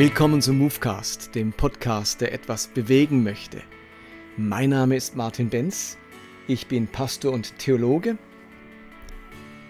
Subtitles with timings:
[0.00, 3.60] Willkommen zum Movecast, dem Podcast, der etwas bewegen möchte.
[4.38, 5.98] Mein Name ist Martin Benz,
[6.48, 8.16] ich bin Pastor und Theologe.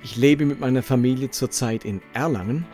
[0.04, 2.64] Ich lebe mit meiner Familie zurzeit in Erlangen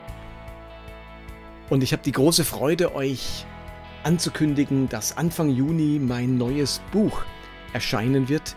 [1.70, 3.46] und ich habe die große Freude, euch
[4.04, 7.22] anzukündigen, dass Anfang Juni mein neues Buch
[7.72, 8.54] erscheinen wird.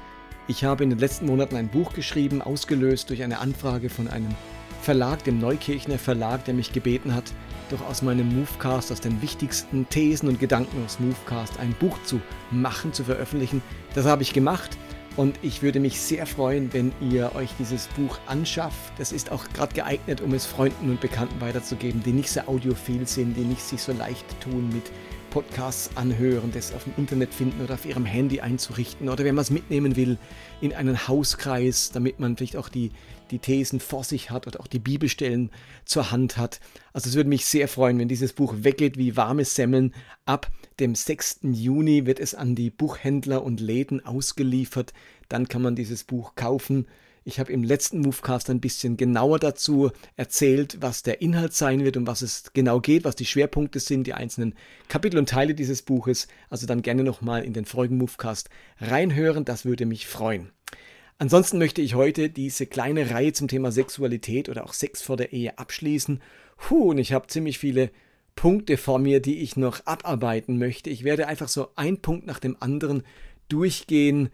[0.49, 4.35] Ich habe in den letzten Monaten ein Buch geschrieben, ausgelöst durch eine Anfrage von einem
[4.81, 7.31] Verlag, dem Neukirchner Verlag, der mich gebeten hat,
[7.71, 12.21] doch aus meinem Movecast, aus den wichtigsten Thesen und Gedanken aus Movecast ein Buch zu
[12.51, 13.61] machen, zu veröffentlichen.
[13.95, 14.77] Das habe ich gemacht
[15.15, 18.93] und ich würde mich sehr freuen, wenn ihr euch dieses Buch anschafft.
[18.97, 23.07] Das ist auch gerade geeignet, um es Freunden und Bekannten weiterzugeben, die nicht so audiophil
[23.07, 24.91] sind, die nicht sich so leicht tun mit
[25.29, 29.43] Podcasts anhören, das auf dem Internet finden oder auf ihrem Handy einzurichten oder wenn man
[29.43, 30.17] es mitnehmen will
[30.61, 32.91] in einen Hauskreis, damit man vielleicht auch die,
[33.31, 35.51] die Thesen vor sich hat oder auch die Bibelstellen
[35.85, 36.59] zur Hand hat.
[36.93, 39.93] Also es würde mich sehr freuen, wenn dieses Buch weggeht wie warme Semmeln.
[40.25, 41.39] Ab dem 6.
[41.43, 44.93] Juni wird es an die Buchhändler und Läden ausgeliefert.
[45.27, 46.87] Dann kann man dieses Buch kaufen.
[47.23, 51.97] Ich habe im letzten Movecast ein bisschen genauer dazu erzählt, was der Inhalt sein wird,
[51.97, 54.55] um was es genau geht, was die Schwerpunkte sind, die einzelnen
[54.87, 56.27] Kapitel und Teile dieses Buches.
[56.49, 60.51] Also dann gerne nochmal in den vorigen Movecast reinhören, das würde mich freuen.
[61.17, 65.33] Ansonsten möchte ich heute diese kleine Reihe zum Thema Sexualität oder auch Sex vor der
[65.33, 66.21] Ehe abschließen.
[66.57, 67.91] Puh, und ich habe ziemlich viele
[68.35, 70.89] Punkte vor mir, die ich noch abarbeiten möchte.
[70.89, 73.03] Ich werde einfach so ein Punkt nach dem anderen
[73.49, 74.29] durchgehen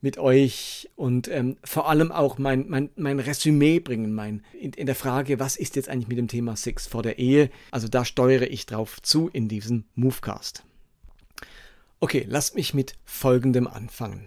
[0.00, 4.86] mit euch und ähm, vor allem auch mein, mein, mein Resümee bringen, mein, in, in
[4.86, 7.50] der Frage, was ist jetzt eigentlich mit dem Thema Sex vor der Ehe?
[7.70, 10.64] Also da steuere ich drauf zu in diesem Movecast.
[12.00, 14.26] Okay, lasst mich mit folgendem anfangen.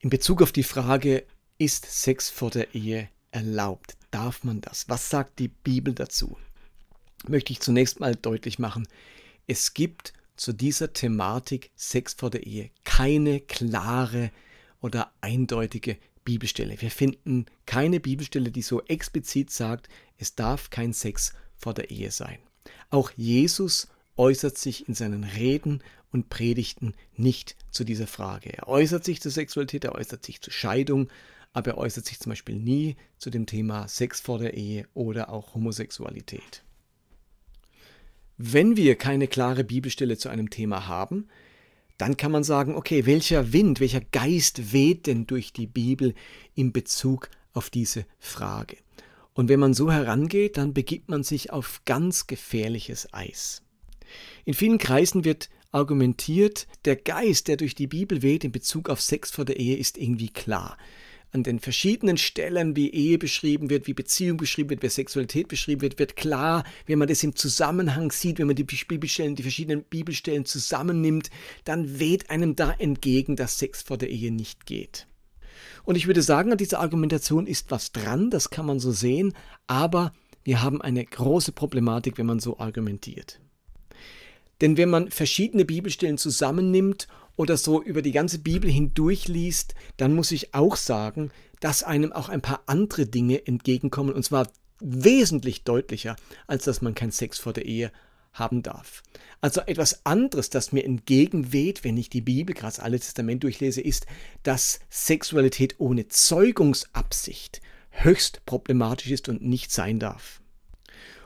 [0.00, 1.24] In Bezug auf die Frage,
[1.56, 3.96] ist Sex vor der Ehe erlaubt?
[4.10, 4.88] Darf man das?
[4.88, 6.36] Was sagt die Bibel dazu?
[7.26, 8.86] Möchte ich zunächst mal deutlich machen,
[9.46, 14.30] es gibt zu dieser Thematik Sex vor der Ehe keine klare
[14.80, 16.80] oder eindeutige Bibelstelle.
[16.80, 22.10] Wir finden keine Bibelstelle, die so explizit sagt, es darf kein Sex vor der Ehe
[22.10, 22.38] sein.
[22.90, 28.52] Auch Jesus äußert sich in seinen Reden und Predigten nicht zu dieser Frage.
[28.56, 31.08] Er äußert sich zur Sexualität, er äußert sich zur Scheidung,
[31.52, 35.30] aber er äußert sich zum Beispiel nie zu dem Thema Sex vor der Ehe oder
[35.30, 36.62] auch Homosexualität.
[38.36, 41.28] Wenn wir keine klare Bibelstelle zu einem Thema haben,
[41.98, 46.14] dann kann man sagen, okay, welcher Wind, welcher Geist weht denn durch die Bibel
[46.54, 48.76] in Bezug auf diese Frage?
[49.34, 53.62] Und wenn man so herangeht, dann begibt man sich auf ganz gefährliches Eis.
[54.44, 59.00] In vielen Kreisen wird argumentiert, der Geist, der durch die Bibel weht in Bezug auf
[59.00, 60.78] Sex vor der Ehe, ist irgendwie klar
[61.32, 65.82] an den verschiedenen Stellen, wie Ehe beschrieben wird, wie Beziehung beschrieben wird, wie Sexualität beschrieben
[65.82, 69.82] wird, wird klar, wenn man das im Zusammenhang sieht, wenn man die Bibelstellen, die verschiedenen
[69.84, 71.30] Bibelstellen zusammennimmt,
[71.64, 75.06] dann weht einem da entgegen, dass Sex vor der Ehe nicht geht.
[75.84, 79.34] Und ich würde sagen, an dieser Argumentation ist was dran, das kann man so sehen,
[79.66, 80.12] aber
[80.44, 83.40] wir haben eine große Problematik, wenn man so argumentiert.
[84.60, 90.14] Denn wenn man verschiedene Bibelstellen zusammennimmt oder so über die ganze Bibel hindurch liest, dann
[90.14, 91.30] muss ich auch sagen,
[91.60, 96.94] dass einem auch ein paar andere Dinge entgegenkommen, und zwar wesentlich deutlicher, als dass man
[96.94, 97.92] keinen Sex vor der Ehe
[98.32, 99.02] haben darf.
[99.40, 103.80] Also etwas anderes, das mir entgegenweht, wenn ich die Bibel, gerade das Alte Testament durchlese,
[103.80, 104.06] ist,
[104.42, 110.40] dass Sexualität ohne Zeugungsabsicht höchst problematisch ist und nicht sein darf.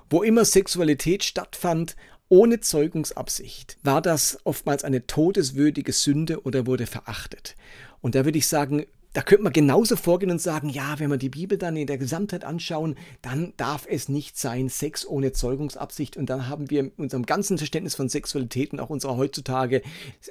[0.08, 1.96] Wo immer Sexualität stattfand,
[2.32, 7.56] ohne Zeugungsabsicht war das oftmals eine todeswürdige Sünde oder wurde verachtet.
[8.00, 11.18] Und da würde ich sagen, da könnte man genauso vorgehen und sagen, ja, wenn wir
[11.18, 16.16] die Bibel dann in der Gesamtheit anschauen, dann darf es nicht sein, Sex ohne Zeugungsabsicht.
[16.16, 19.82] Und dann haben wir in unserem ganzen Verständnis von Sexualität und auch unserer heutzutage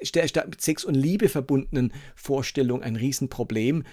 [0.02, 3.84] mit Sex und Liebe verbundenen Vorstellung ein Riesenproblem.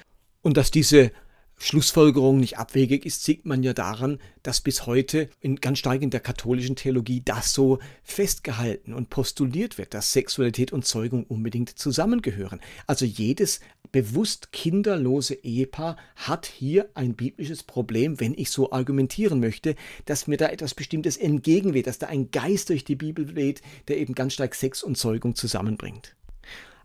[0.40, 1.10] Und dass diese
[1.58, 6.10] Schlussfolgerung nicht abwegig ist, sieht man ja daran, dass bis heute in ganz stark in
[6.10, 12.60] der katholischen Theologie das so festgehalten und postuliert wird, dass Sexualität und Zeugung unbedingt zusammengehören.
[12.86, 13.60] Also jedes
[13.90, 20.36] bewusst kinderlose Ehepaar hat hier ein biblisches Problem, wenn ich so argumentieren möchte, dass mir
[20.36, 24.34] da etwas Bestimmtes entgegenweht, dass da ein Geist durch die Bibel weht, der eben ganz
[24.34, 26.14] stark Sex und Zeugung zusammenbringt.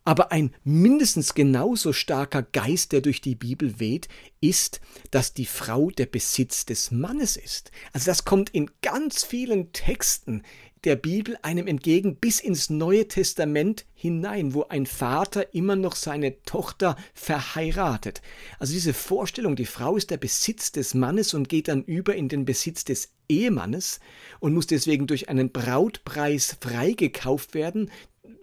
[0.06, 4.10] Aber ein mindestens genauso starker Geist, der durch die Bibel weht,
[4.42, 7.72] ist, dass die Frau der Besitz des Mannes ist.
[7.94, 10.44] Also das kommt in ganz vielen Texten
[10.84, 16.42] der Bibel einem entgegen bis ins Neue Testament hinein, wo ein Vater immer noch seine
[16.44, 18.22] Tochter verheiratet.
[18.60, 22.28] Also diese Vorstellung, die Frau ist der Besitz des Mannes und geht dann über in
[22.28, 24.02] den Besitz des Ehemannes
[24.42, 27.90] und muss deswegen durch einen Brautpreis freigekauft werden,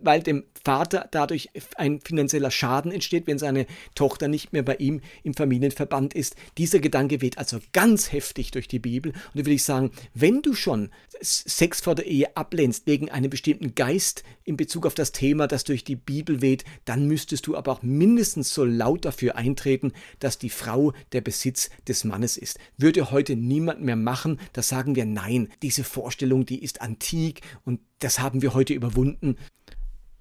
[0.02, 5.00] weil dem Vater dadurch ein finanzieller Schaden entsteht, wenn seine Tochter nicht mehr bei ihm
[5.22, 6.36] im Familienverband ist.
[6.58, 9.12] Dieser Gedanke weht also ganz heftig durch die Bibel.
[9.12, 13.30] Und da will ich sagen, wenn du schon Sex vor der Ehe ablehnst wegen einem
[13.30, 17.56] bestimmten Geist in Bezug auf das Thema, das durch die Bibel weht, dann müsstest du
[17.56, 22.58] aber auch mindestens so laut dafür eintreten, dass die Frau der Besitz des Mannes ist.
[22.76, 25.48] Würde heute niemand mehr machen, da sagen wir nein.
[25.62, 29.36] Diese Vorstellung, die ist antik und das haben wir heute überwunden.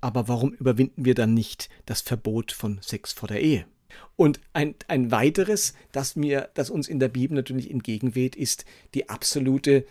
[0.02, 3.66] Aber warum überwinden wir dann nicht das Verbot von Sex vor der Ehe?
[4.16, 9.10] Und ein, ein weiteres, das, mir, das uns in der Bibel natürlich entgegenweht, ist die
[9.10, 9.86] absolute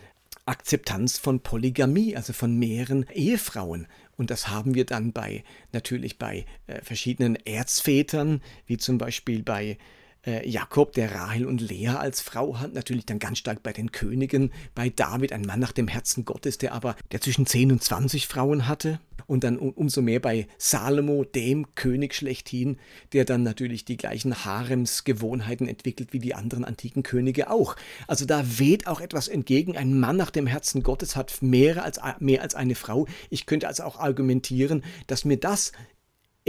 [0.45, 3.87] Akzeptanz von Polygamie, also von mehreren Ehefrauen.
[4.17, 9.77] Und das haben wir dann bei natürlich bei äh, verschiedenen Erzvätern, wie zum Beispiel bei
[10.25, 13.91] äh, Jakob, der Rahel und Lea als Frau hat, natürlich dann ganz stark bei den
[13.91, 17.83] Königen, bei David, ein Mann nach dem Herzen Gottes, der aber der zwischen 10 und
[17.83, 18.99] 20 Frauen hatte.
[19.27, 22.77] Und dann umso mehr bei Salomo, dem König schlechthin,
[23.13, 27.75] der dann natürlich die gleichen Haremsgewohnheiten entwickelt wie die anderen antiken Könige auch.
[28.07, 29.77] Also da weht auch etwas entgegen.
[29.77, 33.05] Ein Mann nach dem Herzen Gottes hat mehr als, mehr als eine Frau.
[33.29, 35.73] Ich könnte also auch argumentieren, dass mir das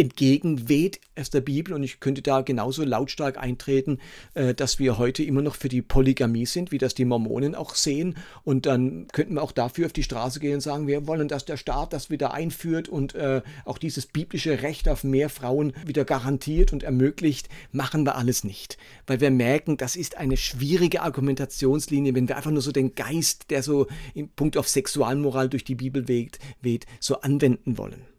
[0.00, 1.74] entgegenweht aus der Bibel.
[1.74, 3.98] Und ich könnte da genauso lautstark eintreten,
[4.34, 7.74] äh, dass wir heute immer noch für die Polygamie sind, wie das die Mormonen auch
[7.74, 8.16] sehen.
[8.42, 11.44] Und dann könnten wir auch dafür auf die Straße gehen und sagen, wir wollen, dass
[11.44, 16.06] der Staat das wieder einführt und äh, auch dieses biblische Recht auf mehr Frauen wieder
[16.06, 22.14] garantiert und ermöglicht, machen wir alles nicht, weil wir merken, das ist eine schwierige Argumentationslinie,
[22.14, 25.74] wenn wir einfach nur so den Geist, der so im Punkt auf Sexualmoral durch die
[25.74, 28.09] Bibel weht, weht so anwenden wollen.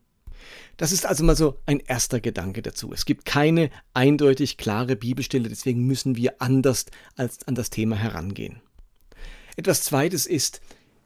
[0.77, 2.91] Das ist also mal so ein erster Gedanke dazu.
[2.93, 6.85] Es gibt keine eindeutig klare Bibelstelle, deswegen müssen wir anders
[7.15, 8.61] als an das Thema herangehen.
[9.55, 10.61] Etwas Zweites ist,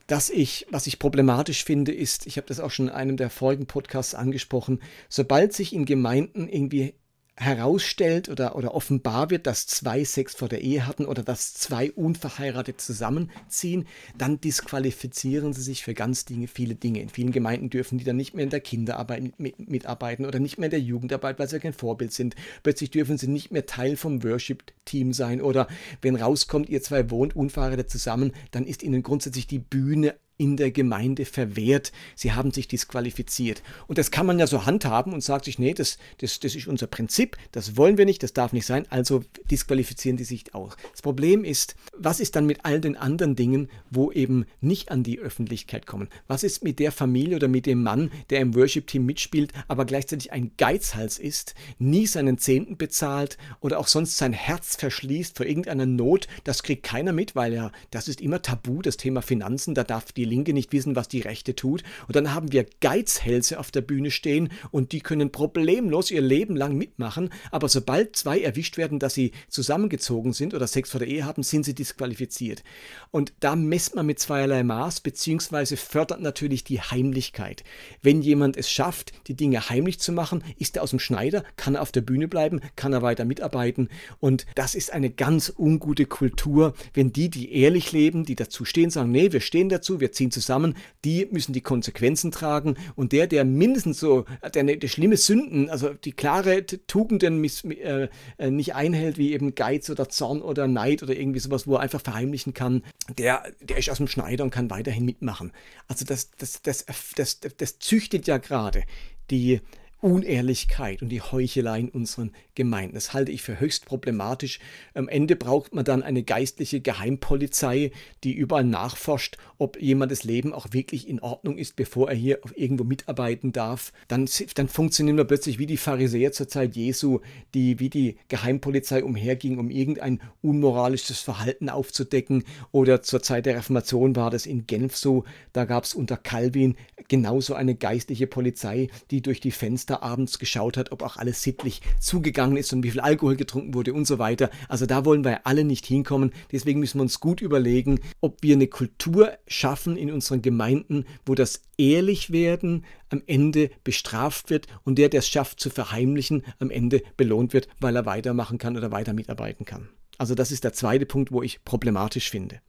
[0.08, 3.30] dass ich, was ich problematisch finde, ist, ich habe das auch schon in einem der
[3.30, 6.94] folgenden Podcasts angesprochen, sobald sich in Gemeinden irgendwie
[7.38, 11.92] herausstellt oder, oder offenbar wird, dass zwei Sex vor der Ehe hatten oder dass zwei
[11.92, 13.88] unverheiratet zusammenziehen,
[14.18, 17.02] dann disqualifizieren sie sich für ganz Dinge, viele Dinge.
[17.02, 20.58] In vielen Gemeinden dürfen die dann nicht mehr in der Kinderarbeit mit, mitarbeiten oder nicht
[20.58, 22.36] mehr in der Jugendarbeit, weil sie kein Vorbild sind.
[22.64, 25.68] Plötzlich dürfen sie nicht mehr Teil vom Worship-Team sein oder
[26.02, 30.72] wenn rauskommt, ihr zwei wohnt unverheiratet zusammen, dann ist ihnen grundsätzlich die Bühne in der
[30.72, 31.92] Gemeinde verwehrt.
[32.16, 33.64] Sie haben sich disqualifiziert.
[33.88, 36.68] Und das kann man ja so handhaben und sagt sich, nee, das, das, das ist
[36.68, 40.76] unser Prinzip, das wollen wir nicht, das darf nicht sein, also disqualifizieren die sich auch.
[40.92, 45.04] Das Problem ist, was ist dann mit all den anderen Dingen, wo eben nicht an
[45.04, 46.10] die Öffentlichkeit kommen?
[46.28, 50.34] Was ist mit der Familie oder mit dem Mann, der im Worship-Team mitspielt, aber gleichzeitig
[50.34, 55.86] ein Geizhals ist, nie seinen Zehnten bezahlt oder auch sonst sein Herz verschließt vor irgendeiner
[55.86, 56.28] Not?
[56.44, 60.12] Das kriegt keiner mit, weil ja, das ist immer tabu, das Thema Finanzen, da darf
[60.12, 61.84] die die Linke nicht wissen, was die Rechte tut.
[62.08, 66.56] Und dann haben wir Geizhälse auf der Bühne stehen und die können problemlos ihr Leben
[66.56, 67.30] lang mitmachen.
[67.52, 71.44] Aber sobald zwei erwischt werden, dass sie zusammengezogen sind oder Sex vor der Ehe haben,
[71.44, 72.64] sind sie disqualifiziert.
[73.12, 77.64] Und da messt man mit zweierlei Maß, beziehungsweise fördert natürlich die Heimlichkeit.
[78.02, 81.76] Wenn jemand es schafft, die Dinge heimlich zu machen, ist er aus dem Schneider, kann
[81.76, 83.90] er auf der Bühne bleiben, kann er weiter mitarbeiten.
[84.20, 88.90] Und das ist eine ganz ungute Kultur, wenn die, die ehrlich leben, die dazu stehen,
[88.90, 93.28] sagen, nee, wir stehen dazu, wir ziehen zusammen, die müssen die Konsequenzen tragen und der,
[93.28, 98.76] der mindestens so, der, der schlimme Sünden, also die klare Tugenden miss, äh, äh, nicht
[98.76, 102.54] einhält, wie eben Geiz oder Zorn oder Neid oder irgendwie sowas, wo er einfach verheimlichen
[102.54, 102.84] kann,
[103.18, 105.52] der, der ist aus dem Schneider und kann weiterhin mitmachen.
[105.88, 108.84] Also das, das, das, das, das, das züchtet ja gerade
[109.30, 109.62] die
[110.06, 112.94] Unehrlichkeit und die Heuchelei in unseren Gemeinden.
[112.94, 114.60] Das halte ich für höchst problematisch.
[114.94, 117.92] Am Ende braucht man dann eine geistliche Geheimpolizei,
[118.24, 122.84] die überall nachforscht, ob jemandes Leben auch wirklich in Ordnung ist, bevor er hier irgendwo
[122.84, 123.94] mitarbeiten darf.
[124.08, 127.22] Dann, dann funktionieren wir plötzlich wie die Pharisäer zur Zeit Jesu,
[127.56, 132.44] die wie die Geheimpolizei umherging, um irgendein unmoralisches Verhalten aufzudecken.
[132.72, 135.24] Oder zur Zeit der Reformation war das in Genf so.
[135.52, 136.76] Da gab es unter Calvin
[137.08, 141.42] genauso eine geistliche Polizei, die durch die Fenster Fenster abends geschaut hat, ob auch alles
[141.42, 144.50] sittlich zugegangen ist und wie viel Alkohol getrunken wurde und so weiter.
[144.68, 146.32] Also da wollen wir alle nicht hinkommen.
[146.52, 151.36] Deswegen müssen wir uns gut überlegen, ob wir eine Kultur schaffen in unseren Gemeinden, wo
[151.36, 156.72] das ehrlich werden am Ende bestraft wird und der, der es schafft zu verheimlichen, am
[156.72, 159.90] Ende belohnt wird, weil er weitermachen kann oder weiter mitarbeiten kann.
[160.18, 162.62] Also das ist der zweite Punkt, wo ich problematisch finde.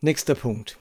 [0.00, 0.78] Nächster Punkt.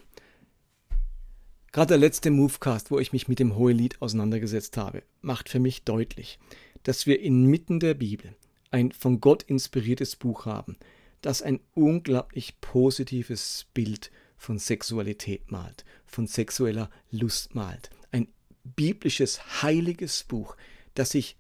[1.74, 5.84] Gerade der letzte Movecast, wo ich mich mit dem Hohelied auseinandergesetzt habe, macht für mich
[5.84, 6.38] deutlich,
[6.84, 8.36] dass wir inmitten der Bibel
[8.70, 10.77] ein von Gott inspiriertes Buch haben,
[11.22, 17.89] das ein unglaublich positives Bild von Sexualität malt, von sexueller Lust malt.
[18.12, 18.27] Ein
[18.63, 20.56] biblisches, heiliges Buch,
[20.94, 21.38] das sich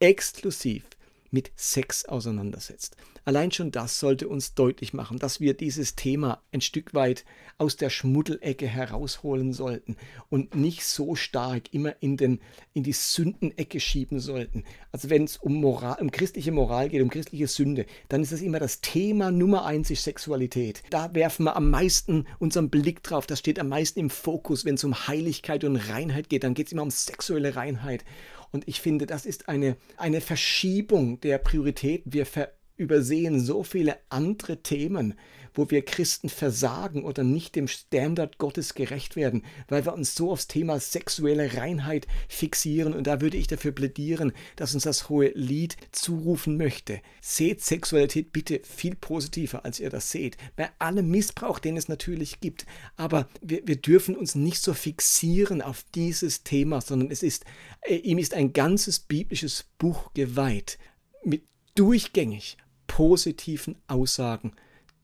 [0.00, 0.82] exklusiv
[1.30, 2.96] mit Sex auseinandersetzt.
[3.26, 7.24] Allein schon das sollte uns deutlich machen, dass wir dieses Thema ein Stück weit
[7.58, 9.96] aus der Schmuddelecke herausholen sollten
[10.30, 12.38] und nicht so stark immer in, den,
[12.72, 14.62] in die Sündenecke schieben sollten.
[14.92, 18.60] Also wenn es um, um christliche Moral geht, um christliche Sünde, dann ist das immer
[18.60, 20.84] das Thema Nummer eins ist Sexualität.
[20.90, 24.76] Da werfen wir am meisten unseren Blick drauf, das steht am meisten im Fokus, wenn
[24.76, 28.04] es um Heiligkeit und Reinheit geht, dann geht es immer um sexuelle Reinheit.
[28.52, 32.12] Und ich finde, das ist eine, eine Verschiebung der Prioritäten.
[32.12, 35.14] Wir ver übersehen so viele andere Themen,
[35.56, 40.30] wo wir Christen versagen oder nicht dem Standard Gottes gerecht werden, weil wir uns so
[40.30, 42.92] aufs Thema sexuelle Reinheit fixieren.
[42.92, 47.00] Und da würde ich dafür plädieren, dass uns das hohe Lied zurufen möchte.
[47.20, 50.36] Seht Sexualität bitte viel positiver, als ihr das seht.
[50.56, 52.66] Bei allem Missbrauch, den es natürlich gibt.
[52.96, 57.44] Aber wir, wir dürfen uns nicht so fixieren auf dieses Thema, sondern es ist,
[57.82, 60.78] äh, ihm ist ein ganzes biblisches Buch geweiht.
[61.24, 64.52] Mit durchgängig positiven Aussagen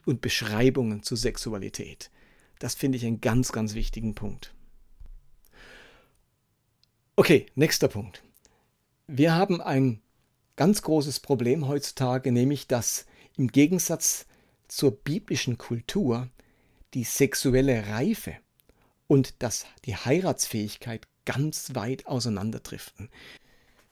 [0.06, 2.10] und Beschreibungen zur Sexualität.
[2.58, 4.54] Das finde ich einen ganz, ganz wichtigen Punkt.
[7.16, 8.22] Okay, nächster Punkt.
[9.06, 10.00] Wir haben ein
[10.56, 14.26] ganz großes Problem heutzutage, nämlich dass im Gegensatz
[14.68, 16.28] zur biblischen Kultur
[16.94, 18.36] die sexuelle Reife
[19.06, 23.10] und das, die Heiratsfähigkeit ganz weit auseinanderdriften.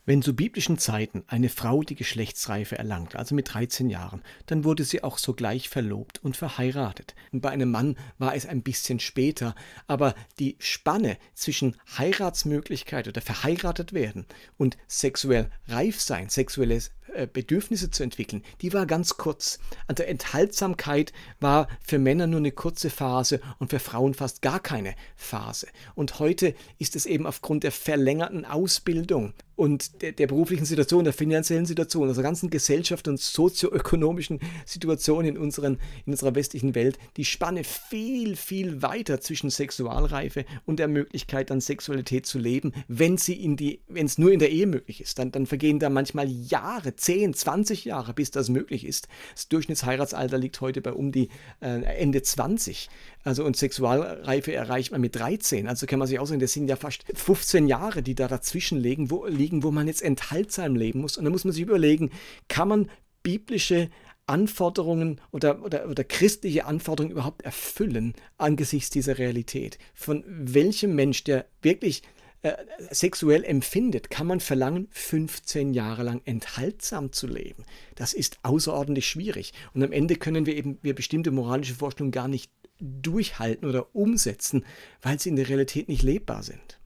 [0.07, 4.85] Wenn zu biblischen Zeiten eine Frau die Geschlechtsreife erlangte, also mit 13 Jahren, dann wurde
[4.85, 7.15] sie auch sogleich verlobt und verheiratet.
[7.33, 9.55] Und bei einem Mann war es ein bisschen später,
[9.87, 14.25] aber die Spanne zwischen Heiratsmöglichkeit oder verheiratet werden
[14.57, 19.59] und sexuell reif sein, sexuelles äh, Bedürfnisse zu entwickeln, die war ganz kurz.
[19.87, 24.95] Also Enthaltsamkeit war für Männer nur eine kurze Phase und für Frauen fast gar keine
[25.17, 25.67] Phase.
[25.95, 31.13] Und heute ist es eben aufgrund der verlängerten Ausbildung und der, der, beruflichen Situation, der
[31.13, 35.75] finanziellen Situation, also ganzen Gesellschaft und sozioökonomischen Situation in, unseren,
[36.07, 41.61] in unserer westlichen Welt, die Spanne viel, viel weiter zwischen Sexualreife und der Möglichkeit, dann
[41.61, 45.19] Sexualität zu leben, wenn sie in die, wenn es nur in der Ehe möglich ist.
[45.19, 49.09] Dann, dann vergehen da manchmal Jahre, 10, 20 Jahre, bis das möglich ist.
[49.35, 51.29] Das Durchschnittsheiratsalter liegt heute bei um die
[51.61, 52.89] äh, Ende 20.
[53.23, 55.69] Also und Sexualreife erreicht man mit 13.
[55.69, 59.11] Also kann man sich ausrechnen, das sind ja fast 15 Jahre, die da dazwischen liegen,
[59.11, 61.17] wo, liegen, wo man jetzt enthaltsam leben muss.
[61.17, 62.11] Und da muss man sich überlegen,
[62.49, 62.91] kann man
[63.23, 63.91] biblische
[64.27, 69.79] Anforderungen oder, oder, oder christliche Anforderungen überhaupt erfüllen angesichts dieser Realität?
[69.95, 72.03] Von welchem Mensch, der wirklich
[72.43, 72.55] äh,
[72.91, 77.65] sexuell empfindet, kann man verlangen, 15 Jahre lang enthaltsam zu leben.
[77.97, 79.53] Das ist außerordentlich schwierig.
[79.75, 84.65] Und am Ende können wir eben wir bestimmte moralische Vorstellungen gar nicht durchhalten oder umsetzen,
[85.03, 86.81] weil sie in der Realität nicht lebbar sind.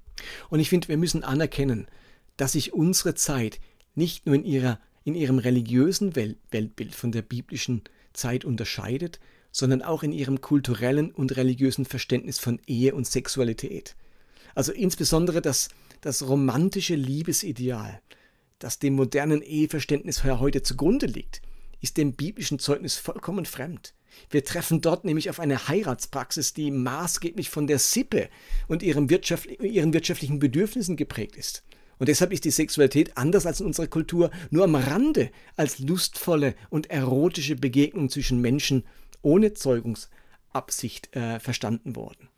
[0.50, 1.86] Und ich finde, wir müssen anerkennen,
[2.36, 3.60] dass sich unsere Zeit
[3.94, 9.20] nicht nur in, ihrer, in ihrem religiösen Welt Weltbild von der biblischen Zeit unterscheidet,
[9.52, 13.94] sondern auch in ihrem kulturellen und religiösen Verständnis von Ehe und Sexualität.
[14.54, 15.68] Also insbesondere das,
[16.00, 18.00] das romantische Liebesideal,
[18.58, 21.42] das dem modernen Eheverständnis heute zugrunde liegt,
[21.80, 23.94] ist dem biblischen Zeugnis vollkommen fremd.
[24.30, 28.28] Wir treffen dort nämlich auf eine Heiratspraxis, die maßgeblich von der Sippe
[28.68, 31.62] und ihren, Wirtschaft, ihren wirtschaftlichen Bedürfnissen geprägt ist.
[31.98, 36.54] Und deshalb ist die Sexualität anders als in unserer Kultur nur am Rande als lustvolle
[36.70, 38.84] und erotische Begegnung zwischen Menschen
[39.22, 42.28] ohne Zeugungsabsicht äh, verstanden worden.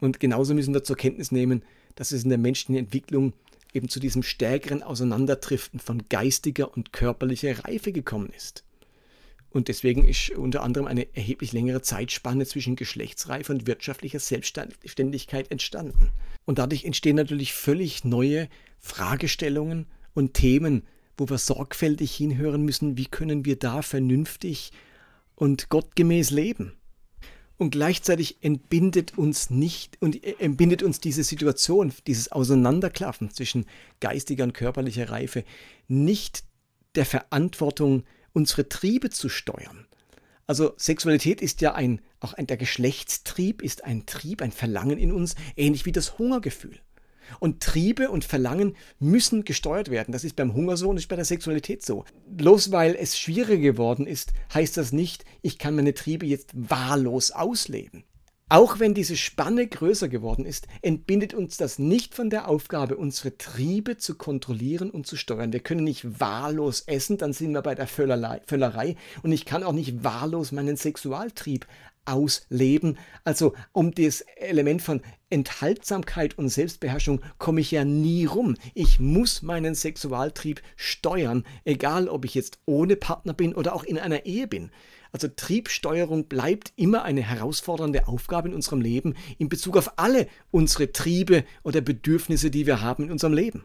[0.00, 1.62] Und genauso müssen wir zur Kenntnis nehmen,
[1.94, 3.34] dass es in der menschlichen Entwicklung
[3.72, 8.64] eben zu diesem stärkeren Auseinanderdriften von geistiger und körperlicher Reife gekommen ist.
[9.52, 16.10] Und deswegen ist unter anderem eine erheblich längere Zeitspanne zwischen Geschlechtsreife und wirtschaftlicher Selbstständigkeit entstanden.
[16.46, 20.84] Und dadurch entstehen natürlich völlig neue Fragestellungen und Themen,
[21.18, 24.72] wo wir sorgfältig hinhören müssen, wie können wir da vernünftig
[25.34, 26.72] und gottgemäß leben.
[27.58, 33.66] Und gleichzeitig entbindet uns nicht und äh, entbindet uns diese Situation, dieses Auseinanderklaffen zwischen
[34.00, 35.44] geistiger und körperlicher Reife
[35.86, 36.44] nicht
[36.94, 39.86] der Verantwortung, unsere Triebe zu steuern.
[40.46, 45.12] Also Sexualität ist ja ein, auch ein, der Geschlechtstrieb ist ein Trieb, ein Verlangen in
[45.12, 46.80] uns, ähnlich wie das Hungergefühl.
[47.38, 50.12] Und Triebe und Verlangen müssen gesteuert werden.
[50.12, 52.04] Das ist beim Hunger so und ist bei der Sexualität so.
[52.28, 57.30] Bloß weil es schwieriger geworden ist, heißt das nicht, ich kann meine Triebe jetzt wahllos
[57.30, 58.04] ausleben.
[58.52, 63.38] Auch wenn diese Spanne größer geworden ist, entbindet uns das nicht von der Aufgabe, unsere
[63.38, 65.54] Triebe zu kontrollieren und zu steuern.
[65.54, 68.96] Wir können nicht wahllos essen, dann sind wir bei der Völlerei.
[69.22, 71.66] Und ich kann auch nicht wahllos meinen Sexualtrieb
[72.04, 72.98] ausleben.
[73.24, 78.58] Also um das Element von Enthaltsamkeit und Selbstbeherrschung komme ich ja nie rum.
[78.74, 83.98] Ich muss meinen Sexualtrieb steuern, egal ob ich jetzt ohne Partner bin oder auch in
[83.98, 84.70] einer Ehe bin.
[85.12, 90.90] Also Triebsteuerung bleibt immer eine herausfordernde Aufgabe in unserem Leben in Bezug auf alle unsere
[90.90, 93.64] Triebe oder Bedürfnisse, die wir haben in unserem Leben.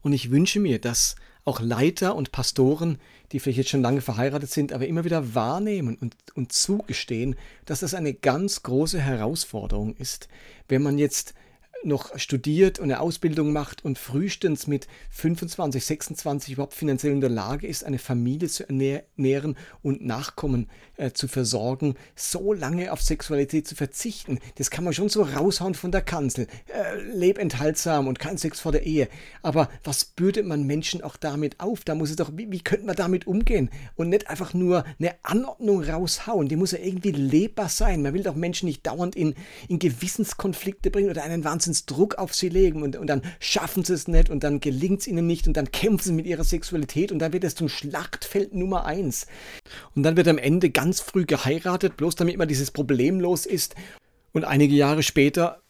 [0.00, 2.98] Und ich wünsche mir, dass auch Leiter und Pastoren,
[3.30, 7.36] die vielleicht jetzt schon lange verheiratet sind, aber immer wieder wahrnehmen und, und zugestehen,
[7.66, 10.28] dass das eine ganz große Herausforderung ist,
[10.68, 11.34] wenn man jetzt
[11.84, 17.30] noch studiert und eine Ausbildung macht und frühestens mit 25, 26 überhaupt finanziell in der
[17.30, 23.68] Lage ist, eine Familie zu ernähren und Nachkommen äh, zu versorgen, so lange auf Sexualität
[23.68, 26.46] zu verzichten, das kann man schon so raushauen von der Kanzel.
[26.66, 29.08] Äh, leb enthaltsam und kein Sex vor der Ehe.
[29.42, 31.84] Aber was bürdet man Menschen auch damit auf?
[31.84, 33.70] Da muss es doch, wie, wie könnte man damit umgehen?
[33.94, 36.48] Und nicht einfach nur eine Anordnung raushauen.
[36.48, 38.02] Die muss ja irgendwie lebbar sein.
[38.02, 39.34] Man will doch Menschen nicht dauernd in,
[39.68, 43.94] in Gewissenskonflikte bringen oder einen Wahnsinn Druck auf sie legen und, und dann schaffen sie
[43.94, 47.10] es nicht und dann gelingt es ihnen nicht und dann kämpfen sie mit ihrer Sexualität
[47.10, 49.26] und dann wird es zum Schlachtfeld Nummer eins.
[49.94, 53.74] Und dann wird am Ende ganz früh geheiratet, bloß damit man dieses Problem los ist.
[54.32, 55.62] Und einige Jahre später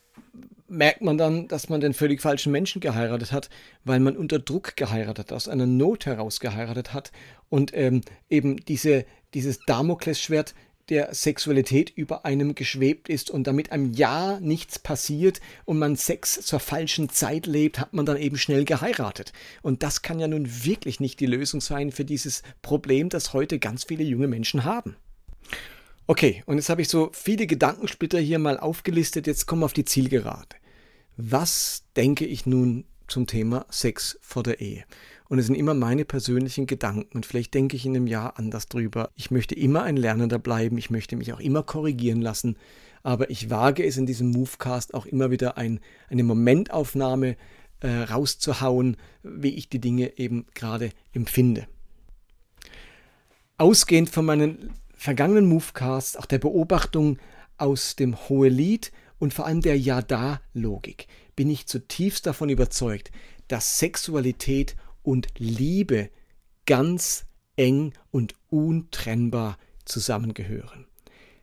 [0.68, 3.48] merkt man dann, dass man den völlig falschen Menschen geheiratet hat,
[3.84, 7.12] weil man unter Druck geheiratet hat, aus einer Not heraus geheiratet hat
[7.48, 10.54] und ähm, eben diese, dieses Damoklesschwert
[10.88, 16.40] der Sexualität über einem geschwebt ist und damit einem Jahr nichts passiert und man Sex
[16.42, 19.32] zur falschen Zeit lebt, hat man dann eben schnell geheiratet.
[19.62, 23.58] Und das kann ja nun wirklich nicht die Lösung sein für dieses Problem, das heute
[23.58, 24.96] ganz viele junge Menschen haben.
[26.06, 29.72] Okay, und jetzt habe ich so viele Gedankensplitter hier mal aufgelistet, jetzt kommen wir auf
[29.72, 30.56] die Zielgerade.
[31.16, 34.84] Was denke ich nun zum Thema Sex vor der Ehe?
[35.28, 37.16] Und es sind immer meine persönlichen Gedanken.
[37.16, 39.10] Und vielleicht denke ich in einem Jahr anders drüber.
[39.14, 40.78] Ich möchte immer ein Lernender bleiben.
[40.78, 42.56] Ich möchte mich auch immer korrigieren lassen.
[43.02, 47.36] Aber ich wage es in diesem Movecast auch immer wieder ein, eine Momentaufnahme
[47.80, 51.66] äh, rauszuhauen, wie ich die Dinge eben gerade empfinde.
[53.58, 57.18] Ausgehend von meinen vergangenen Movecasts, auch der Beobachtung
[57.58, 63.10] aus dem Hohelied und vor allem der Ja-Da-Logik, bin ich zutiefst davon überzeugt,
[63.48, 66.10] dass Sexualität und Liebe
[66.66, 70.86] ganz eng und untrennbar zusammengehören.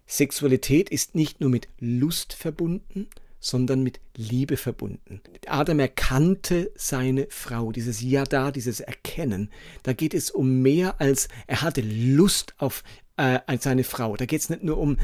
[0.06, 3.08] Sexualität ist nicht nur mit Lust verbunden,
[3.40, 5.22] sondern mit Liebe verbunden.
[5.48, 9.50] Adam erkannte seine Frau, dieses Ja da, dieses Erkennen.
[9.82, 12.84] Da geht es um mehr als er hatte Lust auf
[13.18, 14.18] äh, seine Frau.
[14.18, 14.98] Da geht es nicht nur um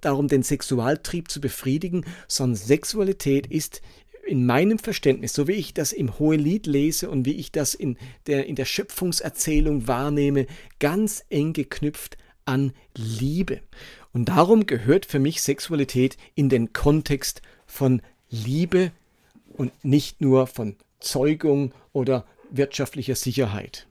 [0.00, 3.82] darum, den Sexualtrieb zu befriedigen, sondern Sexualität ist
[4.28, 7.96] in meinem Verständnis, so wie ich das im Hohelied lese und wie ich das in
[8.26, 10.46] der, in der Schöpfungserzählung wahrnehme,
[10.78, 13.60] ganz eng geknüpft an Liebe.
[14.12, 18.92] Und darum gehört für mich Sexualität in den Kontext von Liebe
[19.48, 23.87] und nicht nur von Zeugung oder wirtschaftlicher Sicherheit.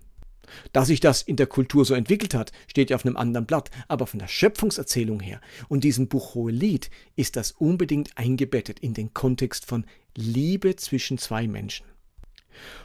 [0.73, 3.69] Dass sich das in der Kultur so entwickelt hat, steht ja auf einem anderen Blatt,
[3.87, 9.13] aber von der Schöpfungserzählung her und diesem Buch Hohelied ist das unbedingt eingebettet in den
[9.13, 11.85] Kontext von Liebe zwischen zwei Menschen.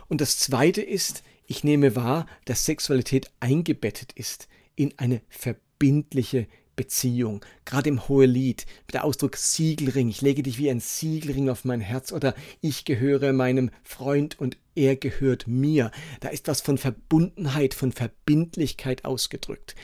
[0.08, 6.46] Und das Zweite ist, ich nehme wahr, dass Sexualität eingebettet ist in eine verbindliche
[6.76, 7.44] Beziehung.
[7.64, 12.12] Gerade im Hohelied, der Ausdruck Siegelring, ich lege dich wie ein Siegelring auf mein Herz
[12.12, 15.90] oder ich gehöre meinem Freund und er gehört mir.
[16.20, 19.74] Da ist was von Verbundenheit, von Verbindlichkeit ausgedrückt.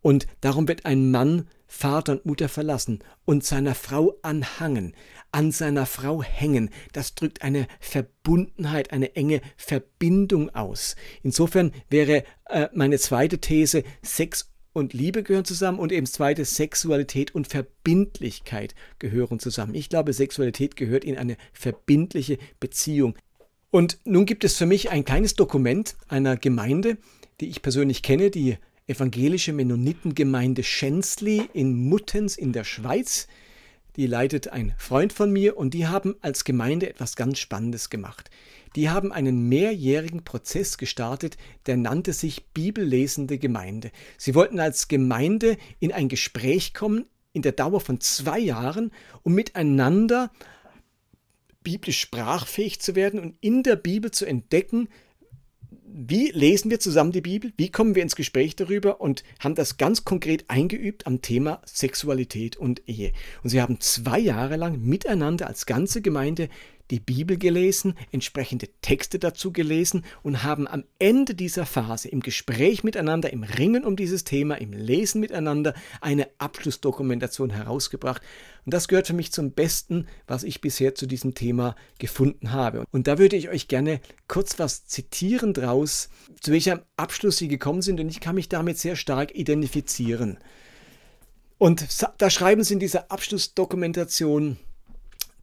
[0.00, 4.94] Und darum wird ein Mann Vater und Mutter verlassen und seiner Frau anhangen,
[5.32, 6.70] an seiner Frau hängen.
[6.92, 10.94] Das drückt eine Verbundenheit, eine enge Verbindung aus.
[11.22, 17.34] Insofern wäre äh, meine zweite These, Sex und Liebe gehören zusammen und eben zweite Sexualität
[17.34, 19.74] und Verbindlichkeit gehören zusammen.
[19.74, 23.14] Ich glaube, Sexualität gehört in eine verbindliche Beziehung.
[23.70, 26.98] Und nun gibt es für mich ein kleines Dokument einer Gemeinde,
[27.40, 33.28] die ich persönlich kenne, die evangelische Mennonitengemeinde Schensli in Muttens in der Schweiz.
[33.96, 38.30] Die leitet ein Freund von mir und die haben als Gemeinde etwas ganz Spannendes gemacht.
[38.74, 43.92] Die haben einen mehrjährigen Prozess gestartet, der nannte sich Bibellesende Gemeinde.
[44.18, 48.90] Sie wollten als Gemeinde in ein Gespräch kommen in der Dauer von zwei Jahren,
[49.22, 50.30] um miteinander
[51.62, 54.88] biblisch sprachfähig zu werden und in der Bibel zu entdecken,
[55.96, 57.52] wie lesen wir zusammen die Bibel?
[57.56, 59.00] Wie kommen wir ins Gespräch darüber?
[59.00, 63.12] Und haben das ganz konkret eingeübt am Thema Sexualität und Ehe.
[63.44, 66.48] Und sie haben zwei Jahre lang miteinander als ganze Gemeinde
[66.90, 72.84] die Bibel gelesen, entsprechende Texte dazu gelesen und haben am Ende dieser Phase im Gespräch
[72.84, 78.22] miteinander, im Ringen um dieses Thema, im Lesen miteinander eine Abschlussdokumentation herausgebracht.
[78.64, 82.84] Und das gehört für mich zum Besten, was ich bisher zu diesem Thema gefunden habe.
[82.90, 86.08] Und da würde ich euch gerne kurz was zitieren draus,
[86.40, 88.00] zu welchem Abschluss sie gekommen sind.
[88.00, 90.38] Und ich kann mich damit sehr stark identifizieren.
[91.58, 91.86] Und
[92.18, 94.58] da schreiben sie in dieser Abschlussdokumentation,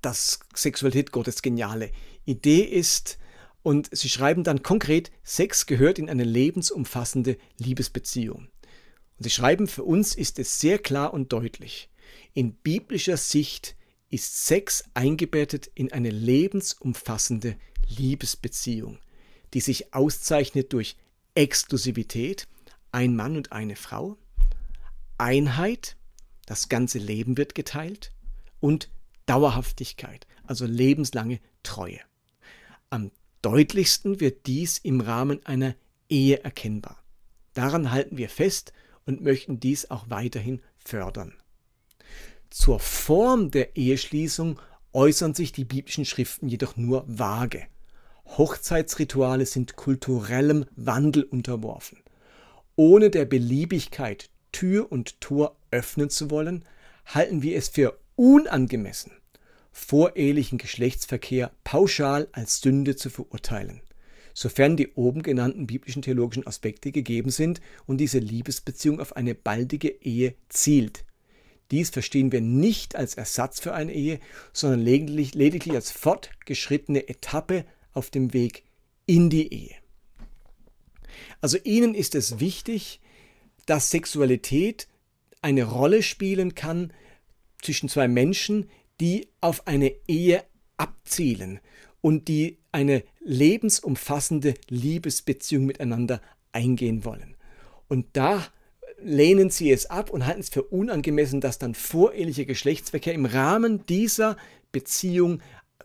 [0.02, 1.92] dass Sexualität Gottes geniale
[2.26, 3.18] Idee ist.
[3.64, 8.48] Und sie schreiben dann konkret, Sex gehört in eine lebensumfassende Liebesbeziehung.
[9.18, 11.90] Und sie schreiben, für uns ist es sehr klar und deutlich.
[12.34, 13.76] In biblischer Sicht
[14.10, 17.56] ist Sex eingebettet in eine lebensumfassende
[17.88, 19.00] Liebesbeziehung,
[19.54, 20.98] die sich auszeichnet durch
[21.36, 22.48] Exklusivität,
[22.92, 24.18] ein Mann und eine Frau,
[25.18, 25.96] Einheit,
[26.46, 28.12] das ganze Leben wird geteilt
[28.60, 28.90] und
[29.26, 32.00] Dauerhaftigkeit, also lebenslange Treue.
[32.90, 35.76] Am deutlichsten wird dies im Rahmen einer
[36.10, 37.04] Ehe erkennbar.
[37.54, 38.74] Daran halten wir fest
[39.06, 41.34] und möchten dies auch weiterhin fördern.
[42.50, 44.60] Zur Form der Eheschließung
[44.94, 47.64] äußern sich die biblischen Schriften jedoch nur vage.
[48.26, 52.00] Hochzeitsrituale sind kulturellem Wandel unterworfen.
[52.76, 56.66] Ohne der Beliebigkeit Tür und Tor öffnen zu wollen,
[57.06, 59.14] halten wir es für unangemessen,
[59.72, 63.82] vorehelichen Geschlechtsverkehr pauschal als Sünde zu verurteilen,
[64.36, 69.88] sofern die oben genannten biblischen theologischen Aspekte gegeben sind und diese Liebesbeziehung auf eine baldige
[69.88, 71.04] Ehe zielt.
[71.72, 74.20] Dies verstehen wir nicht als Ersatz für eine Ehe,
[74.54, 78.66] sondern lediglich, lediglich als fortgeschrittene Etappe auf dem Weg
[79.08, 79.76] in die Ehe.
[81.40, 83.00] Also ihnen ist es wichtig,
[83.66, 84.88] dass Sexualität
[85.42, 86.94] eine Rolle spielen kann
[87.62, 88.70] zwischen zwei Menschen,
[89.00, 90.44] die auf eine Ehe
[90.78, 91.60] abzielen
[92.02, 96.22] und die eine lebensumfassende Liebesbeziehung miteinander
[96.52, 97.36] eingehen wollen.
[97.88, 98.48] Und da
[99.04, 103.86] lehnen sie es ab und halten es für unangemessen, dass dann vorehelicher Geschlechtsverkehr im Rahmen
[103.86, 104.38] dieser
[104.72, 105.42] Beziehung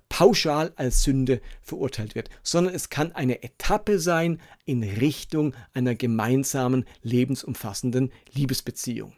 [0.08, 6.84] pauschal als Sünde verurteilt wird, sondern es kann eine Etappe sein in Richtung einer gemeinsamen,
[7.02, 9.14] lebensumfassenden Liebesbeziehung.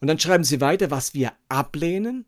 [0.00, 2.26] Und dann schreiben sie weiter, was wir ablehnen,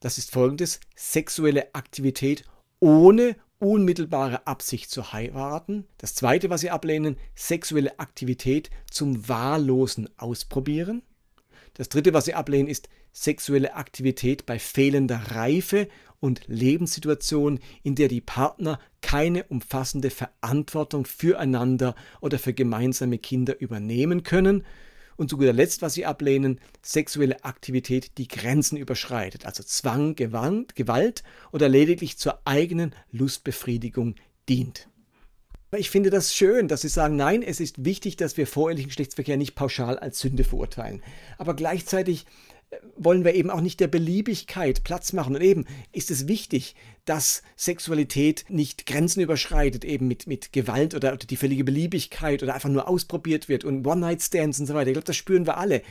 [0.00, 2.44] das ist folgendes, sexuelle Aktivität
[2.80, 5.86] ohne unmittelbare Absicht zu heiraten.
[5.98, 11.02] Das zweite, was sie ablehnen, sexuelle Aktivität zum wahllosen Ausprobieren.
[11.74, 18.08] Das dritte, was sie ablehnen, ist sexuelle Aktivität bei fehlender Reife und Lebenssituation, in der
[18.08, 24.64] die Partner keine umfassende Verantwortung füreinander oder für gemeinsame Kinder übernehmen können
[25.16, 31.22] und zu guter Letzt, was sie ablehnen, sexuelle Aktivität, die Grenzen überschreitet, also Zwang, Gewalt
[31.52, 34.16] oder lediglich zur eigenen Lustbefriedigung
[34.48, 34.88] dient.
[35.74, 39.38] Ich finde das schön, dass Sie sagen, nein, es ist wichtig, dass wir vorehelichen Geschlechtsverkehr
[39.38, 41.02] nicht pauschal als Sünde verurteilen.
[41.38, 42.26] Aber gleichzeitig
[42.96, 45.34] wollen wir eben auch nicht der Beliebigkeit Platz machen.
[45.34, 51.12] Und eben ist es wichtig, dass Sexualität nicht Grenzen überschreitet, eben mit, mit Gewalt oder,
[51.12, 54.88] oder die völlige Beliebigkeit oder einfach nur ausprobiert wird und One-Night-Stands und so weiter.
[54.88, 55.82] Ich glaube, das spüren wir alle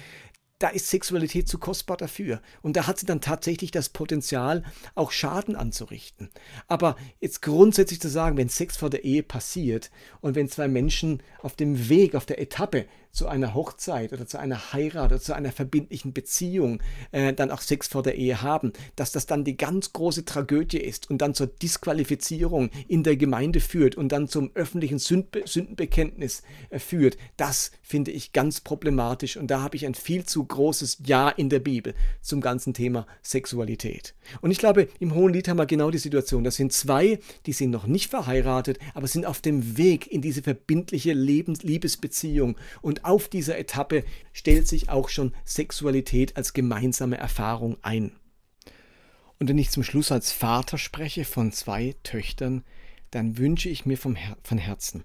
[0.61, 2.41] da ist Sexualität zu kostbar dafür.
[2.61, 4.63] Und da hat sie dann tatsächlich das Potenzial,
[4.93, 6.29] auch Schaden anzurichten.
[6.67, 9.89] Aber jetzt grundsätzlich zu sagen, wenn Sex vor der Ehe passiert
[10.21, 14.39] und wenn zwei Menschen auf dem Weg, auf der Etappe zu einer Hochzeit oder zu
[14.39, 18.73] einer Heirat oder zu einer verbindlichen Beziehung äh, dann auch Sex vor der Ehe haben,
[18.95, 23.59] dass das dann die ganz große Tragödie ist und dann zur Disqualifizierung in der Gemeinde
[23.59, 29.51] führt und dann zum öffentlichen Sündbe Sündenbekenntnis äh, führt, das finde ich ganz problematisch und
[29.51, 34.13] da habe ich ein viel zu großes Ja in der Bibel zum ganzen Thema Sexualität.
[34.41, 36.43] Und ich glaube, im Hohen Lied haben wir genau die Situation.
[36.43, 40.41] Das sind zwei, die sind noch nicht verheiratet, aber sind auf dem Weg in diese
[40.41, 47.77] verbindliche Lebens Liebesbeziehung und auf dieser Etappe stellt sich auch schon Sexualität als gemeinsame Erfahrung
[47.81, 48.11] ein.
[49.39, 52.63] Und wenn ich zum Schluss als Vater spreche von zwei Töchtern,
[53.09, 55.03] dann wünsche ich mir vom Her von Herzen,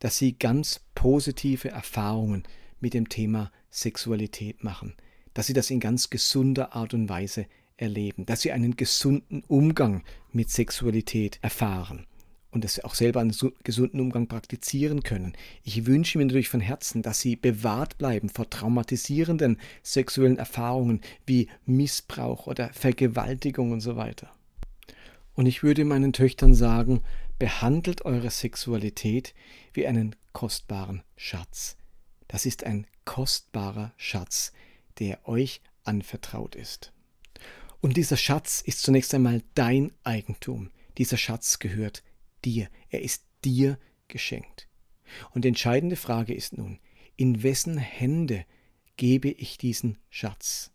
[0.00, 2.42] dass sie ganz positive Erfahrungen
[2.80, 4.96] mit dem Thema Sexualität machen,
[5.32, 7.46] dass sie das in ganz gesunder Art und Weise
[7.76, 12.07] erleben, dass sie einen gesunden Umgang mit Sexualität erfahren
[12.58, 15.34] und das auch selber einen gesunden Umgang praktizieren können.
[15.62, 21.46] Ich wünsche mir natürlich von Herzen, dass sie bewahrt bleiben vor traumatisierenden sexuellen Erfahrungen wie
[21.66, 24.28] Missbrauch oder Vergewaltigung und so weiter.
[25.34, 27.02] Und ich würde meinen Töchtern sagen,
[27.38, 29.34] behandelt eure Sexualität
[29.72, 31.76] wie einen kostbaren Schatz.
[32.26, 34.52] Das ist ein kostbarer Schatz,
[34.98, 36.92] der euch anvertraut ist.
[37.80, 40.72] Und dieser Schatz ist zunächst einmal dein Eigentum.
[40.98, 42.02] Dieser Schatz gehört
[42.44, 42.68] dir.
[42.90, 44.68] Er ist dir geschenkt.
[45.30, 46.78] Und die entscheidende Frage ist nun,
[47.16, 48.44] in wessen Hände
[48.96, 50.70] gebe ich diesen Schatz?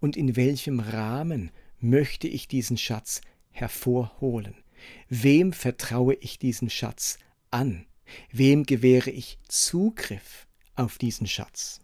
[0.00, 3.20] Und in welchem Rahmen möchte ich diesen Schatz
[3.50, 4.54] hervorholen?
[5.08, 7.18] Wem vertraue ich diesen Schatz
[7.50, 7.86] an?
[8.30, 11.80] Wem gewähre ich Zugriff auf diesen Schatz?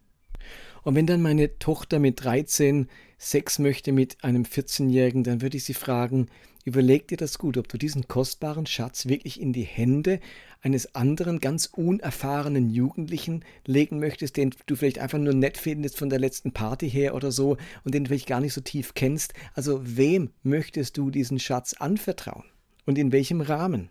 [0.83, 5.65] Und wenn dann meine Tochter mit 13 Sex möchte mit einem 14-Jährigen, dann würde ich
[5.65, 6.29] sie fragen,
[6.67, 10.19] überleg dir das gut, ob du diesen kostbaren Schatz wirklich in die Hände
[10.61, 16.11] eines anderen, ganz unerfahrenen Jugendlichen legen möchtest, den du vielleicht einfach nur nett findest von
[16.11, 19.33] der letzten Party her oder so und den du vielleicht gar nicht so tief kennst.
[19.55, 22.45] Also wem möchtest du diesen Schatz anvertrauen?
[22.85, 23.91] Und in welchem Rahmen?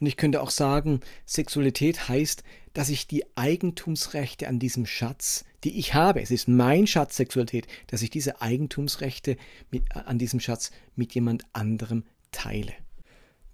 [0.00, 2.42] Und ich könnte auch sagen, Sexualität heißt,
[2.74, 7.66] dass ich die Eigentumsrechte an diesem Schatz, die ich habe, es ist mein Schatz Sexualität,
[7.86, 9.38] dass ich diese Eigentumsrechte
[9.70, 12.74] mit, an diesem Schatz mit jemand anderem teile.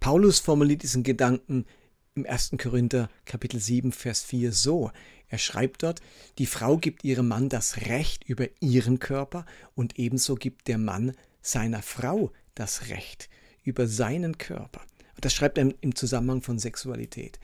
[0.01, 1.67] Paulus formuliert diesen Gedanken
[2.15, 2.53] im 1.
[2.59, 4.91] Korinther Kapitel 7 Vers 4 so.
[5.29, 6.01] Er schreibt dort,
[6.39, 11.13] die Frau gibt ihrem Mann das Recht über ihren Körper und ebenso gibt der Mann
[11.43, 13.29] seiner Frau das Recht
[13.63, 14.81] über seinen Körper.
[15.21, 17.39] Das schreibt er im Zusammenhang von Sexualität.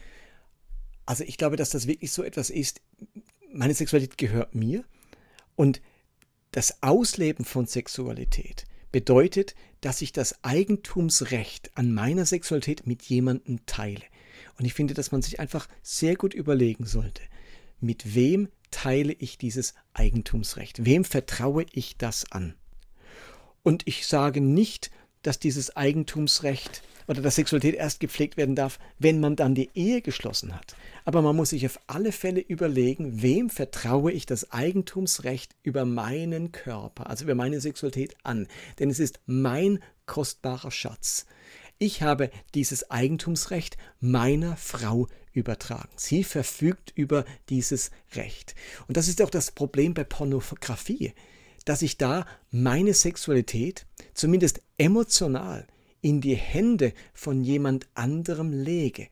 [1.06, 2.82] Also ich glaube, dass das wirklich so etwas ist.
[3.52, 4.84] Meine Sexualität gehört mir
[5.54, 5.80] und
[6.50, 14.02] das Ausleben von Sexualität bedeutet, dass ich das Eigentumsrecht an meiner Sexualität mit jemandem teile.
[14.58, 17.22] Und ich finde, dass man sich einfach sehr gut überlegen sollte,
[17.80, 20.84] mit wem teile ich dieses Eigentumsrecht?
[20.84, 22.54] Wem vertraue ich das an?
[23.62, 24.90] Und ich sage nicht,
[25.26, 30.02] dass dieses Eigentumsrecht oder dass Sexualität erst gepflegt werden darf, wenn man dann die Ehe
[30.02, 30.76] geschlossen hat.
[31.04, 36.52] Aber man muss sich auf alle Fälle überlegen, wem vertraue ich das Eigentumsrecht über meinen
[36.52, 38.48] Körper, also über meine Sexualität an.
[38.78, 41.26] Denn es ist mein kostbarer Schatz.
[41.78, 45.90] Ich habe dieses Eigentumsrecht meiner Frau übertragen.
[45.96, 48.54] Sie verfügt über dieses Recht.
[48.88, 51.12] Und das ist auch das Problem bei Pornografie,
[51.66, 55.66] dass ich da meine Sexualität, zumindest emotional,
[56.00, 59.08] in die Hände von jemand anderem lege,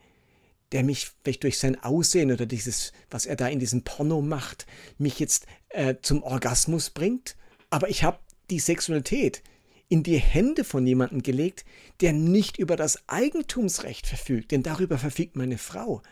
[0.73, 4.67] der mich vielleicht durch sein Aussehen oder dieses, was er da in diesem Porno macht,
[4.97, 7.37] mich jetzt äh, zum Orgasmus bringt,
[7.71, 9.43] aber ich habe die Sexualität
[9.89, 11.65] in die Hände von jemandem gelegt,
[12.01, 16.03] der nicht über das Eigentumsrecht verfügt, denn darüber verfügt meine Frau.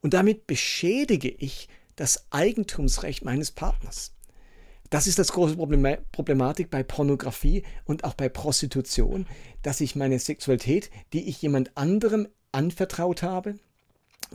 [0.00, 4.12] Und damit beschädige ich das Eigentumsrecht meines Partners.
[4.90, 9.26] Das ist das große Problematik bei Pornografie und auch bei Prostitution,
[9.62, 13.54] dass ich meine Sexualität, die ich jemand anderem anvertraut habe,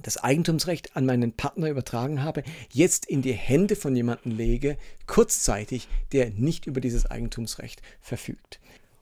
[0.02, 5.90] das Eigentumsrecht an meinen Partner übertragen habe, jetzt in die Hände von jemandem lege, kurzzeitig,
[6.14, 8.60] der nicht über dieses Eigentumsrecht verfügt.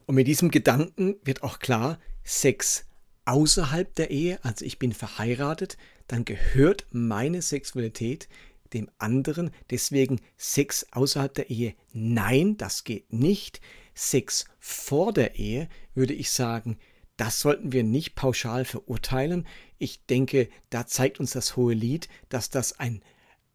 [0.07, 2.85] Und mit diesem Gedanken wird auch klar, Sex
[3.25, 8.27] außerhalb der Ehe, also ich bin verheiratet, dann gehört meine Sexualität
[8.73, 9.51] dem anderen.
[9.69, 11.75] Deswegen Sex außerhalb der Ehe.
[11.91, 13.61] Nein, das geht nicht.
[13.93, 16.77] Sex vor der Ehe würde ich sagen,
[17.17, 19.47] das sollten wir nicht pauschal verurteilen.
[19.77, 23.03] Ich denke, da zeigt uns das hohe Lied, dass das ein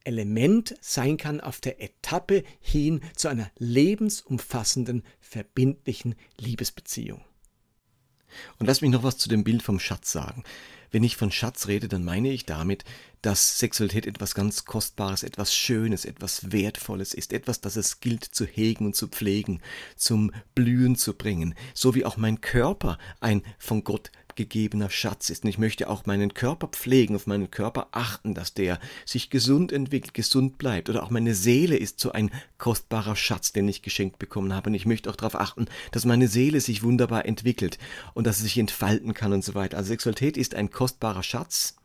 [0.05, 7.21] Element sein kann auf der Etappe hin zu einer lebensumfassenden, verbindlichen Liebesbeziehung.
[8.59, 10.45] Und lass mich noch was zu dem Bild vom Schatz sagen.
[10.91, 12.85] Wenn ich von Schatz rede, dann meine ich damit,
[13.21, 18.47] dass Sexualität etwas ganz Kostbares, etwas Schönes, etwas Wertvolles ist, etwas, das es gilt zu
[18.47, 19.61] hegen und zu pflegen,
[19.97, 25.43] zum Blühen zu bringen, so wie auch mein Körper ein von Gott gegebener Schatz ist.
[25.43, 29.73] Und ich möchte auch meinen Körper pflegen, auf meinen Körper achten, dass der sich gesund
[29.73, 30.89] entwickelt, gesund bleibt.
[30.89, 34.71] Oder auch meine Seele ist so ein kostbarer Schatz, den ich geschenkt bekommen habe.
[34.71, 37.79] Und ich möchte auch darauf achten, dass meine Seele sich wunderbar entwickelt
[38.15, 39.77] und dass sie sich entfalten kann und so weiter.
[39.77, 41.78] Also Sexualität ist ein kostbarer Schatz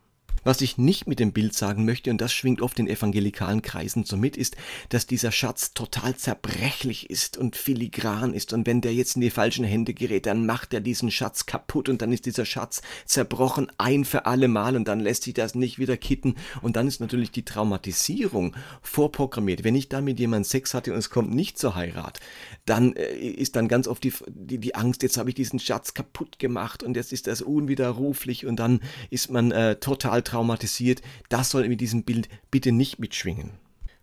[0.43, 4.03] was ich nicht mit dem Bild sagen möchte, und das schwingt oft in evangelikalen Kreisen
[4.05, 4.55] so mit, ist,
[4.89, 8.53] dass dieser Schatz total zerbrechlich ist und filigran ist.
[8.53, 11.89] Und wenn der jetzt in die falschen Hände gerät, dann macht er diesen Schatz kaputt
[11.89, 15.55] und dann ist dieser Schatz zerbrochen ein für alle Mal und dann lässt sich das
[15.55, 16.35] nicht wieder kitten.
[16.61, 19.63] Und dann ist natürlich die Traumatisierung vorprogrammiert.
[19.63, 22.19] Wenn ich da mit jemandem Sex hatte und es kommt nicht zur Heirat,
[22.65, 25.93] dann äh, ist dann ganz oft die, die, die Angst, jetzt habe ich diesen Schatz
[25.93, 31.49] kaputt gemacht und jetzt ist das unwiderruflich und dann ist man äh, total traumatisiert das
[31.49, 33.51] soll mit diesem Bild bitte nicht mitschwingen.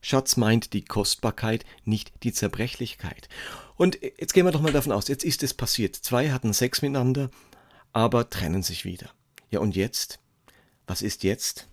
[0.02, 3.28] Schatz meint die Kostbarkeit, nicht die Zerbrechlichkeit.
[3.76, 5.96] Und jetzt gehen wir doch mal davon aus, jetzt ist es passiert.
[5.96, 7.30] Zwei hatten Sex miteinander,
[7.92, 9.10] aber trennen sich wieder.
[9.50, 10.20] Ja, und jetzt?
[10.86, 11.68] Was ist jetzt?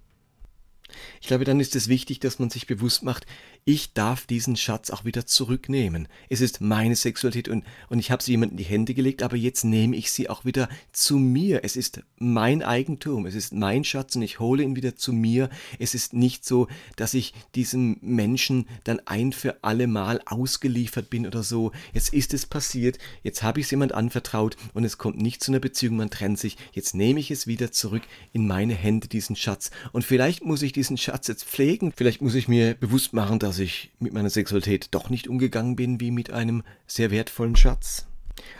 [1.21, 3.25] Ich glaube, dann ist es wichtig, dass man sich bewusst macht,
[3.67, 6.07] ich darf diesen Schatz auch wieder zurücknehmen.
[6.29, 9.35] Es ist meine Sexualität und, und ich habe sie jemandem in die Hände gelegt, aber
[9.35, 11.65] jetzt nehme ich sie auch wieder zu mir.
[11.65, 15.49] Es ist mein Eigentum, es ist mein Schatz und ich hole ihn wieder zu mir.
[15.79, 21.27] Es ist nicht so, dass ich diesem Menschen dann ein für alle Mal ausgeliefert bin
[21.27, 21.73] oder so.
[21.91, 25.51] Jetzt ist es passiert, jetzt habe ich es jemand anvertraut und es kommt nicht zu
[25.51, 26.55] einer Beziehung, man trennt sich.
[26.71, 29.71] Jetzt nehme ich es wieder zurück in meine Hände, diesen Schatz.
[29.91, 33.56] Und vielleicht muss ich diesen Schatz jetzt pflegen, vielleicht muss ich mir bewusst machen, dass
[33.57, 38.05] dass ich mit meiner Sexualität doch nicht umgegangen bin wie mit einem sehr wertvollen Schatz.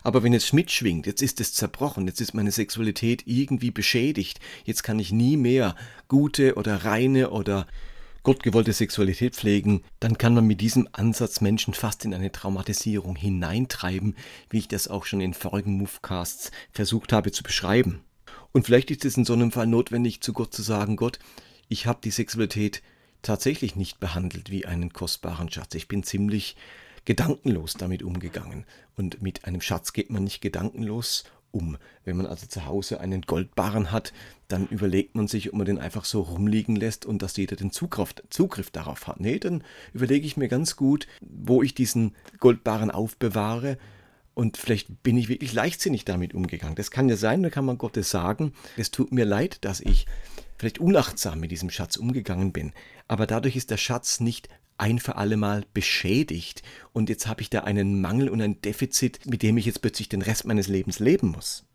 [0.01, 4.81] Aber wenn es mitschwingt, jetzt ist es zerbrochen, jetzt ist meine Sexualität irgendwie beschädigt, jetzt
[4.81, 5.75] kann ich nie mehr
[6.07, 7.67] gute oder reine oder
[8.23, 14.15] gottgewollte Sexualität pflegen, dann kann man mit diesem Ansatz Menschen fast in eine Traumatisierung hineintreiben,
[14.49, 18.01] wie ich das auch schon in vorigen Movecasts versucht habe zu beschreiben.
[18.51, 21.19] Und vielleicht ist es in so einem Fall notwendig, zu Gott zu sagen, Gott,
[21.69, 22.81] ich habe die Sexualität
[23.27, 25.75] tatsächlich nicht behandelt wie einen kostbaren Schatz.
[25.75, 26.55] Ich bin ziemlich
[27.03, 28.65] gedankenlos damit umgegangen.
[28.95, 31.77] Und mit einem Schatz geht man nicht gedankenlos um.
[32.05, 34.13] Wenn man also zu Hause einen Goldbarren hat,
[34.47, 37.71] dann überlegt man sich, ob man den einfach so rumliegen lässt und dass jeder den
[37.71, 39.19] Zugriff, Zugriff darauf hat.
[39.19, 39.61] Nee, dann
[39.93, 43.77] überlege ich mir ganz gut, wo ich diesen Goldbarren aufbewahre.
[44.33, 46.75] Und vielleicht bin ich wirklich leichtsinnig damit umgegangen.
[46.75, 50.05] Das kann ja sein, da kann man Gottes sagen, es tut mir leid, dass ich
[50.57, 52.73] vielleicht unachtsam mit diesem Schatz umgegangen bin,
[53.07, 56.61] aber dadurch ist der Schatz nicht ein für alle Mal beschädigt
[56.93, 60.09] und jetzt habe ich da einen Mangel und ein Defizit, mit dem ich jetzt plötzlich
[60.09, 61.65] den Rest meines Lebens leben muss.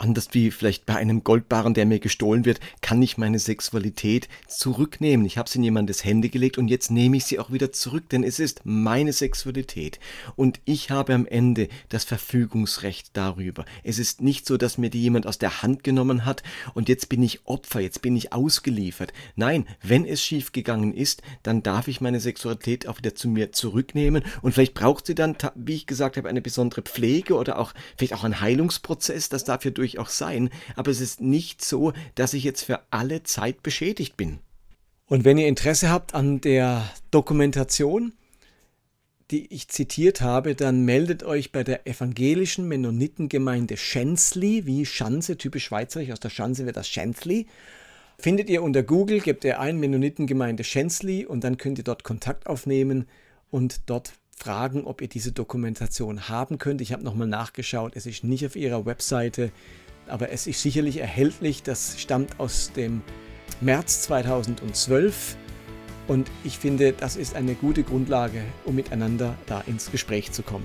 [0.00, 5.26] Anders wie vielleicht bei einem Goldbarren, der mir gestohlen wird, kann ich meine Sexualität zurücknehmen.
[5.26, 8.08] Ich habe sie in jemandes Hände gelegt und jetzt nehme ich sie auch wieder zurück,
[8.08, 10.00] denn es ist meine Sexualität.
[10.36, 13.66] Und ich habe am Ende das Verfügungsrecht darüber.
[13.84, 17.10] Es ist nicht so, dass mir die jemand aus der Hand genommen hat und jetzt
[17.10, 19.12] bin ich Opfer, jetzt bin ich ausgeliefert.
[19.36, 24.22] Nein, wenn es schiefgegangen ist, dann darf ich meine Sexualität auch wieder zu mir zurücknehmen
[24.40, 28.14] und vielleicht braucht sie dann, wie ich gesagt habe, eine besondere Pflege oder auch vielleicht
[28.14, 32.44] auch einen Heilungsprozess, das dafür durch auch sein, aber es ist nicht so, dass ich
[32.44, 34.38] jetzt für alle Zeit beschädigt bin.
[35.06, 38.12] Und wenn ihr Interesse habt an der Dokumentation,
[39.30, 45.64] die ich zitiert habe, dann meldet euch bei der evangelischen Mennonitengemeinde Schänzli, wie Schanze, typisch
[45.64, 47.46] schweizerisch, aus der Schanze wird das Schänzli.
[48.18, 52.46] Findet ihr unter Google, gebt ihr ein Mennonitengemeinde Schänzli und dann könnt ihr dort Kontakt
[52.46, 53.06] aufnehmen
[53.50, 56.80] und dort fragen, ob ihr diese Dokumentation haben könnt.
[56.80, 59.52] Ich habe nochmal nachgeschaut, es ist nicht auf ihrer Webseite,
[60.08, 61.62] aber es ist sicherlich erhältlich.
[61.62, 63.02] Das stammt aus dem
[63.60, 65.36] März 2012
[66.08, 70.64] und ich finde, das ist eine gute Grundlage, um miteinander da ins Gespräch zu kommen.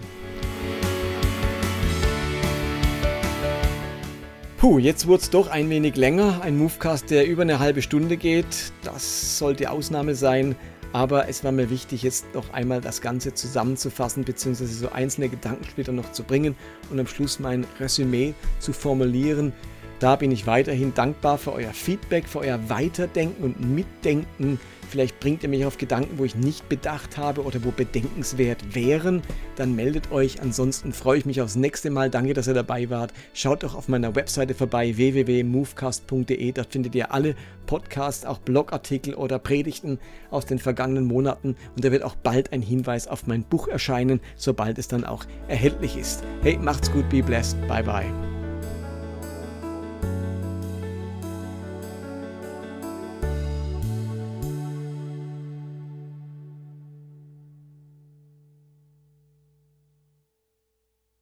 [4.58, 6.42] Puh, jetzt wurde es doch ein wenig länger.
[6.42, 8.72] Ein Movecast, der über eine halbe Stunde geht.
[8.84, 10.56] Das sollte Ausnahme sein.
[10.96, 15.92] Aber es war mir wichtig, jetzt noch einmal das Ganze zusammenzufassen, beziehungsweise so einzelne Gedankensplitter
[15.92, 16.56] noch zu bringen
[16.90, 19.52] und am Schluss mein Resümee zu formulieren.
[20.00, 25.44] Da bin ich weiterhin dankbar für euer Feedback, für euer Weiterdenken und Mitdenken Vielleicht bringt
[25.44, 29.22] ihr mich auf Gedanken, wo ich nicht bedacht habe oder wo bedenkenswert wären.
[29.56, 30.42] Dann meldet euch.
[30.42, 32.10] Ansonsten freue ich mich aufs nächste Mal.
[32.10, 33.14] Danke, dass ihr dabei wart.
[33.34, 36.52] Schaut doch auf meiner Webseite vorbei www.movecast.de.
[36.52, 41.56] Dort findet ihr alle Podcasts, auch Blogartikel oder Predigten aus den vergangenen Monaten.
[41.76, 45.26] Und da wird auch bald ein Hinweis auf mein Buch erscheinen, sobald es dann auch
[45.48, 46.24] erhältlich ist.
[46.42, 47.56] Hey, macht's gut, be blessed.
[47.68, 48.35] Bye bye.